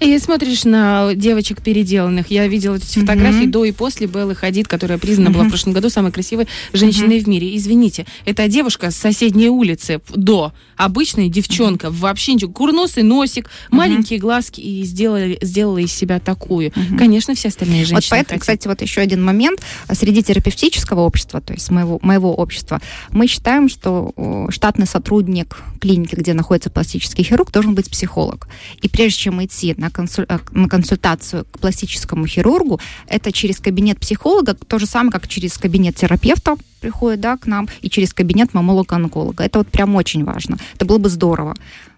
И 0.00 0.18
смотришь 0.18 0.64
на 0.64 1.14
девочек 1.14 1.62
переделанных. 1.62 2.30
Я 2.30 2.46
видела 2.46 2.76
эти 2.76 2.98
фотографии 2.98 3.46
до 3.46 3.64
и 3.64 3.72
после 3.72 4.06
Беллы 4.06 4.34
Хадид, 4.34 4.68
которая 4.68 4.98
признана 4.98 5.30
была 5.30 5.44
в 5.44 5.48
прошлом 5.48 5.72
году 5.72 5.90
самой 5.90 6.12
красивой 6.12 6.46
женщиной 6.72 7.20
в 7.20 7.28
мире. 7.28 7.56
Извините, 7.56 8.06
это 8.24 8.48
девушка 8.48 8.90
с 8.90 8.96
соседней 8.96 9.48
улицы 9.48 10.00
до. 10.14 10.52
Обычная 10.76 11.28
девчонка, 11.28 11.90
вообще 11.90 12.34
ничего. 12.34 12.52
Курносый 12.52 13.02
носик, 13.02 13.50
маленькие 13.70 14.18
глазки 14.18 14.60
и 14.60 14.82
сделала, 14.84 15.36
сделала 15.40 15.78
из 15.78 15.92
себя 15.92 16.18
такую. 16.20 16.72
Конечно, 16.98 17.34
все 17.34 17.48
остальные 17.48 17.84
женщины 17.84 17.96
Вот 17.96 18.04
поэтому, 18.10 18.40
хотят. 18.40 18.40
кстати, 18.40 18.68
вот 18.68 18.82
еще 18.82 19.00
один 19.00 19.22
момент. 19.22 19.60
Среди 19.92 20.22
терапевтического 20.22 21.00
общества, 21.00 21.40
то 21.40 21.52
есть 21.52 21.70
моего, 21.70 21.98
моего 22.02 22.34
общества, 22.34 22.80
мы 23.10 23.26
считаем, 23.26 23.68
что 23.68 24.12
штатный 24.50 24.86
сотрудник 24.86 25.56
клиники, 25.80 26.14
где 26.14 26.34
находится 26.34 26.70
пластический 26.70 27.24
хирург, 27.24 27.52
должен 27.52 27.74
быть 27.74 27.90
психолог. 27.90 28.48
И 28.82 28.88
прежде 28.88 29.18
чем 29.18 29.44
идти 29.44 29.73
на, 29.76 29.88
консуль- 29.88 30.26
э, 30.28 30.38
на 30.52 30.68
консультацию 30.68 31.44
к 31.50 31.58
пластическому 31.58 32.26
хирургу, 32.26 32.80
это 33.06 33.32
через 33.32 33.60
кабинет 33.60 33.98
психолога, 33.98 34.54
то 34.54 34.78
же 34.78 34.86
самое, 34.86 35.12
как 35.12 35.28
через 35.28 35.58
кабинет 35.58 35.96
терапевта 35.96 36.56
приходит 36.80 37.20
да, 37.20 37.36
к 37.36 37.46
нам, 37.46 37.68
и 37.80 37.88
через 37.88 38.12
кабинет 38.12 38.54
мамолога-онколога. 38.54 39.44
Это 39.44 39.58
вот 39.58 39.68
прям 39.68 39.94
очень 39.94 40.24
важно. 40.24 40.58
Это 40.74 40.84
было 40.84 40.98
бы 40.98 41.08
здорово. 41.08 41.54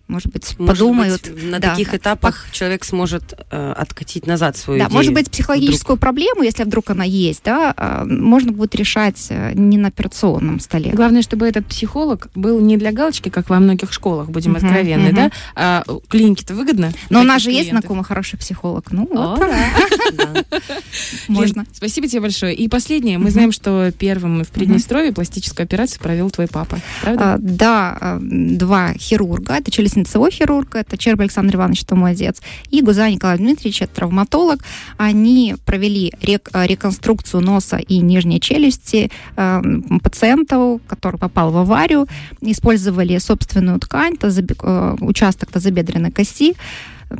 Может 0.08 0.32
быть, 0.32 0.54
Может 0.58 0.78
подумают. 0.78 1.22
быть, 1.30 1.44
на 1.44 1.58
да, 1.58 1.70
таких 1.70 1.92
этапах 1.94 2.46
человек 2.52 2.84
сможет 2.84 3.34
э, 3.50 3.72
откатить 3.76 4.26
назад 4.26 4.56
свою 4.56 4.78
Да, 4.78 4.86
идею. 4.86 4.96
может 4.96 5.12
быть, 5.12 5.30
психологическую 5.30 5.96
проблему, 5.96 6.42
если 6.42 6.62
вдруг 6.62 6.90
она 6.90 7.02
есть, 7.04 7.42
да, 7.44 7.74
а, 7.76 8.04
можно 8.04 8.52
будет 8.52 8.74
решать 8.76 9.26
э, 9.30 9.52
не 9.54 9.78
на 9.78 9.88
операционном 9.88 10.60
столе. 10.60 10.92
Главное, 10.92 11.22
чтобы 11.22 11.46
этот 11.48 11.66
психолог 11.66 12.28
был 12.36 12.60
не 12.60 12.76
для 12.76 12.92
галочки, 12.92 13.30
как 13.30 13.50
во 13.50 13.58
многих 13.58 13.92
школах, 13.92 14.28
будем 14.30 14.52
Мгм, 14.52 14.64
откровенны, 14.64 15.06
мгм. 15.08 15.14
да? 15.16 15.30
А 15.56 15.84
клинике-то 16.08 16.54
выгодно. 16.54 16.92
Но 17.10 17.20
у 17.20 17.24
нас 17.24 17.42
же 17.42 17.50
есть 17.50 17.62
клиентов. 17.68 17.80
знакомый 17.82 18.04
хороший 18.04 18.38
психолог. 18.38 18.92
Ну, 18.92 19.08
О, 19.12 19.34
вот, 19.36 19.40
да. 19.40 20.44
Можно. 21.28 21.60
Лен, 21.60 21.66
спасибо 21.72 22.06
тебе 22.08 22.20
большое. 22.20 22.54
И 22.54 22.68
последнее. 22.68 23.18
Мы 23.18 23.30
знаем, 23.30 23.52
что 23.52 23.90
первым 23.92 24.44
в 24.44 24.48
Приднестровье 24.48 25.12
пластическую 25.12 25.64
операцию 25.64 26.00
провел 26.00 26.30
твой 26.30 26.46
папа. 26.46 26.78
Правда? 27.02 27.34
А, 27.34 27.36
Да, 27.38 27.96
а, 28.00 28.18
два 28.20 28.92
хирурга, 28.94 29.54
это 29.54 29.70
хирург, 30.04 30.74
это 30.74 30.98
Черб 30.98 31.20
Александр 31.20 31.56
Иванович, 31.56 31.84
отец, 32.04 32.40
и 32.70 32.82
Гуза 32.82 33.08
Николай 33.10 33.38
Дмитриевич, 33.38 33.82
это 33.82 33.94
травматолог. 33.96 34.62
Они 34.96 35.56
провели 35.64 36.12
рек- 36.20 36.50
э, 36.52 36.66
реконструкцию 36.66 37.40
носа 37.42 37.76
и 37.76 37.98
нижней 37.98 38.40
челюсти 38.40 39.10
э, 39.36 39.62
пациенту, 40.02 40.80
который 40.86 41.18
попал 41.18 41.50
в 41.50 41.56
аварию, 41.56 42.06
использовали 42.40 43.18
собственную 43.18 43.78
ткань, 43.78 44.14
тазобе- 44.14 44.56
э, 44.62 44.96
участок 45.00 45.50
тазобедренной 45.50 46.10
кости. 46.10 46.54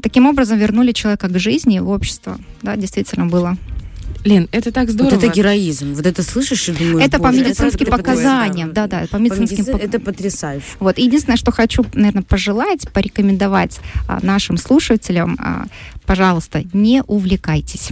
Таким 0.02 0.26
образом 0.26 0.59
вернули 0.59 0.92
человека 0.92 1.28
к 1.28 1.38
жизни, 1.38 1.78
в 1.78 1.88
общество. 1.90 2.38
Да, 2.62 2.76
действительно 2.76 3.26
было. 3.26 3.56
Лен, 4.26 4.49
это 4.52 4.73
так 4.73 4.90
здорово. 4.90 5.14
Вот 5.14 5.23
это 5.25 5.33
героизм. 5.33 5.95
Вот 5.95 6.04
это 6.04 6.23
слышишь 6.23 6.68
и 6.68 6.73
думаешь, 6.73 7.06
это 7.06 7.18
по 7.18 7.28
медицинским 7.28 7.87
это 7.87 7.97
показаниям, 7.97 8.73
да, 8.73 8.87
да, 8.88 9.00
по 9.02 9.16
По 9.16 9.16
медицинским 9.16 9.59
медици- 9.64 9.73
пок- 9.73 9.85
Это 9.85 10.00
потрясающе. 10.00 10.66
Вот. 10.80 10.99
Единственное, 10.99 11.37
что 11.37 11.52
хочу, 11.52 11.85
наверное, 11.95 12.23
пожелать, 12.25 12.88
порекомендовать 12.92 13.78
а, 14.09 14.18
нашим 14.23 14.56
слушателям, 14.56 15.37
а, 15.40 15.66
пожалуйста, 16.06 16.64
не 16.73 17.02
увлекайтесь. 17.06 17.90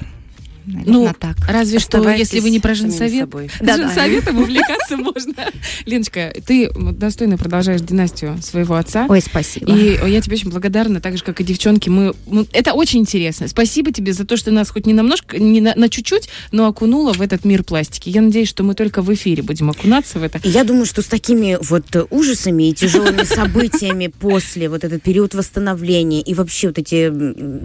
Наверное, 0.67 0.93
Ну, 0.93 1.13
так. 1.19 1.37
Разве 1.49 1.79
что, 1.79 2.09
если 2.11 2.41
вы 2.41 2.51
не 2.51 2.61
про 2.61 2.75
женсовет. 2.75 3.29
Да, 3.61 3.77
Женсоветом 3.77 4.39
увлекаться 4.39 4.97
можно. 4.97 5.35
Леночка, 5.87 6.35
ты 6.47 6.71
достойно 6.73 7.37
продолжаешь 7.37 7.81
династию 7.83 8.41
своего 8.43 8.77
отца. 8.77 9.07
Ой, 9.09 9.21
спасибо. 9.21 9.71
И 9.71 9.99
я 10.11 10.21
тебе 10.21 10.37
очень 10.37 10.51
благодарна, 10.51 11.01
так 11.01 11.19
же, 11.19 11.25
как 11.25 11.41
и 11.41 11.45
девчонки. 11.45 11.89
Мы, 11.91 12.15
мы- 12.27 12.47
это 12.53 12.73
очень 12.73 13.01
интересно. 13.01 13.47
Спасибо 13.49 13.93
тебе 13.93 14.13
за 14.13 14.25
то, 14.25 14.37
что 14.37 14.51
нас 14.51 14.71
хоть 14.71 14.87
не 14.87 14.95
намножко, 14.95 15.39
не 15.39 15.61
на, 15.61 15.75
на 15.75 15.89
чуть-чуть, 15.89 16.29
но 16.53 16.67
окунула 16.67 17.13
в 17.13 17.21
этот 17.21 17.45
мир 17.45 17.63
пластики. 17.63 18.09
Я 18.09 18.23
надеюсь, 18.23 18.49
что 18.49 18.63
мы 18.63 18.75
только 18.75 19.03
в 19.03 19.13
эфире 19.13 19.43
будем 19.43 19.69
окунаться 19.71 20.19
в 20.19 20.23
это. 20.23 20.41
Я 20.45 20.65
думаю, 20.65 20.87
что 20.87 21.03
с 21.03 21.07
такими 21.07 21.59
вот 21.61 21.85
ужасами 22.11 22.71
и 22.71 22.75
тяжелыми 22.75 23.23
событиями 23.25 24.07
после 24.07 24.69
вот 24.69 24.85
этот 24.85 25.03
период 25.03 25.35
восстановления 25.35 26.23
и 26.23 26.33
вообще 26.35 26.69
вот 26.69 26.79
эти 26.79 27.13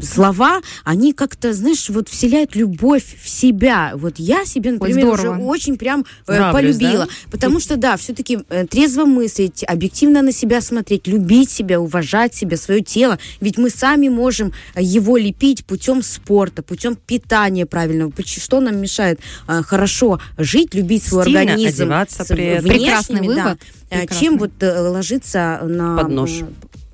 слова, 0.03 0.61
они 0.83 1.13
как-то, 1.13 1.53
знаешь, 1.53 1.89
вот 1.89 2.09
вселяют 2.09 2.55
любовь 2.55 2.88
в 2.97 3.29
себя. 3.29 3.91
Вот 3.95 4.15
я 4.17 4.45
себе, 4.45 4.71
например, 4.71 5.07
уже 5.07 5.21
здорово. 5.21 5.43
очень 5.43 5.77
прям 5.77 6.05
э, 6.27 6.33
Нравлюсь, 6.33 6.77
полюбила. 6.77 7.07
Потому 7.31 7.59
что, 7.59 7.77
да, 7.77 7.97
все-таки 7.97 8.39
трезво 8.69 9.05
мыслить, 9.05 9.63
объективно 9.67 10.21
на 10.21 10.31
себя 10.31 10.61
смотреть, 10.61 11.07
любить 11.07 11.51
себя, 11.51 11.79
уважать 11.79 12.33
себя, 12.33 12.57
свое 12.57 12.81
тело. 12.81 13.19
Ведь 13.41 13.57
мы 13.57 13.69
сами 13.69 14.09
можем 14.09 14.53
э, 14.75 14.81
его 14.81 15.17
лепить 15.17 15.65
путем 15.65 16.01
спорта, 16.01 16.63
путем 16.63 16.95
питания 16.95 17.65
правильного. 17.65 18.11
Что 18.25 18.59
нам 18.59 18.77
мешает 18.77 19.19
э, 19.47 19.61
хорошо 19.63 20.19
жить, 20.37 20.73
любить 20.73 21.03
свой 21.03 21.23
Стильно 21.23 21.41
организм? 21.41 21.83
одеваться 21.83 22.25
при 22.25 22.59
внешними, 22.59 22.69
Прекрасный 22.69 23.21
да. 23.21 23.25
вывод. 23.27 23.59
Э, 23.89 23.99
Прекрасный. 23.99 24.25
Чем 24.25 24.37
вот 24.37 24.51
э, 24.59 24.79
ложиться 24.79 25.59
на... 25.63 25.97
Под 25.97 26.09
нож. 26.09 26.31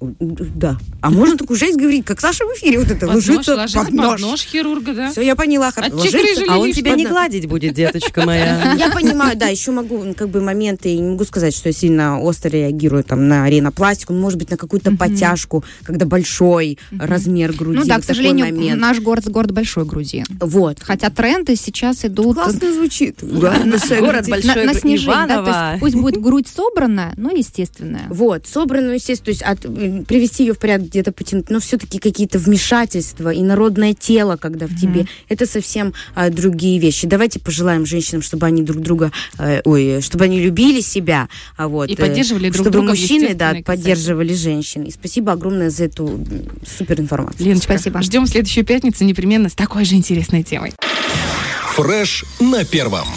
Да. 0.01 0.77
А 1.01 1.09
можно 1.09 1.37
такую 1.37 1.57
жесть 1.57 1.77
говорить, 1.77 2.05
как 2.05 2.19
Саша 2.19 2.43
в 2.45 2.49
эфире 2.57 2.79
вот 2.79 2.91
это, 2.91 3.07
Под 3.07 3.15
нож, 3.15 3.27
ложиться 3.27 3.55
ложиться 3.55 3.79
под 3.79 3.97
под 3.97 4.19
нож. 4.19 4.41
хирурга, 4.41 4.93
да? 4.93 5.09
Все, 5.11 5.21
я 5.21 5.35
поняла. 5.35 5.71
хор- 5.71 5.85
ложиться- 5.91 6.43
А 6.49 6.57
он 6.59 6.73
тебя 6.73 6.91
под 6.91 6.99
не 6.99 7.05
гладить 7.05 7.47
будет, 7.47 7.73
деточка 7.73 8.25
моя. 8.25 8.73
Я 8.77 8.89
понимаю, 8.89 9.37
да, 9.37 9.47
еще 9.47 9.71
могу, 9.71 10.03
как 10.13 10.29
бы, 10.29 10.41
моменты, 10.41 10.95
не 10.95 11.09
могу 11.11 11.23
сказать, 11.23 11.55
что 11.55 11.69
я 11.69 11.73
сильно 11.73 12.19
остро 12.19 12.49
реагирую 12.49 13.03
там 13.03 13.27
на 13.27 13.49
ринопластику, 13.49 14.13
ну, 14.13 14.19
может 14.19 14.37
быть, 14.37 14.51
на 14.51 14.57
какую-то 14.57 14.95
подтяжку, 14.95 15.63
когда 15.83 16.05
большой 16.05 16.77
размер 16.97 17.53
груди. 17.53 17.79
ну 17.79 17.85
да, 17.85 17.95
к 17.95 18.01
такой 18.01 18.07
сожалению, 18.15 18.45
момент. 18.47 18.79
наш 18.81 18.99
город 18.99 19.25
город 19.29 19.51
большой 19.51 19.85
груди. 19.85 20.23
Вот. 20.39 20.79
Хотя 20.81 21.09
тренды 21.09 21.55
сейчас 21.55 22.03
идут 22.05 22.35
Классно 22.35 22.73
звучит. 22.73 23.19
Город 23.21 23.65
на, 23.65 23.77
большой 24.29 24.65
на 24.65 24.73
снижение. 24.73 25.27
да, 25.27 25.77
пусть 25.79 25.95
будет 25.95 26.21
грудь 26.21 26.47
собранная, 26.47 27.13
но 27.17 27.31
естественная. 27.31 28.07
Вот, 28.09 28.45
собранную, 28.45 28.95
естественно, 28.95 29.25
то 29.25 29.31
есть 29.31 29.41
от, 29.41 29.65
привести 30.07 30.45
ее 30.45 30.53
в 30.53 30.59
порядок, 30.59 30.87
где-то 30.87 31.11
потянуть, 31.11 31.49
но 31.49 31.59
все-таки 31.59 31.99
какие-то 31.99 32.39
вмешательства 32.39 33.29
и 33.31 33.41
народное 33.41 33.93
тело, 33.93 34.37
когда 34.37 34.67
в 34.67 34.75
тебе, 34.75 35.07
это 35.29 35.45
совсем 35.45 35.93
а, 36.13 36.29
другие 36.29 36.79
вещи. 36.79 37.07
Давайте 37.07 37.39
пожелаем 37.39 37.85
женщинам, 37.85 38.21
чтобы 38.21 38.45
они 38.45 38.61
друг 38.63 38.81
друга, 38.81 39.11
э, 39.37 39.61
ой, 39.65 40.01
чтобы 40.01 40.25
они 40.25 40.39
любили 40.39 40.81
себя, 40.81 41.29
а 41.57 41.67
вот, 41.67 41.89
И 41.89 41.93
э, 41.93 41.97
поддерживали 41.97 42.49
друг 42.49 42.55
чтобы 42.65 42.71
друга 42.71 42.89
мужчины, 42.89 43.33
да, 43.33 43.49
красоте. 43.51 43.63
поддерживали 43.63 44.33
женщин. 44.33 44.83
И 44.83 44.91
спасибо 44.91 45.31
огромное 45.33 45.69
за 45.69 45.85
эту 45.85 46.19
супер 46.77 46.99
информацию. 46.99 47.47
Леночка, 47.47 47.73
Спасибо. 47.73 48.01
ждем 48.01 48.27
следующую 48.27 48.65
пятницу 48.65 49.03
непременно 49.03 49.49
с 49.49 49.53
такой 49.53 49.85
же 49.85 49.95
интересной 49.95 50.43
темой. 50.43 50.73
Фреш 51.75 52.25
на 52.39 52.63
первом. 52.63 53.07